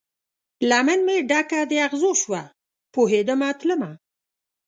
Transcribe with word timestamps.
لمن 0.69 0.99
مې 1.07 1.17
ډکه 1.29 1.59
د 1.69 1.73
اغزو 1.85 2.11
شوه، 2.21 2.41
پوهیدمه 2.93 3.49
تلمه 3.59 3.91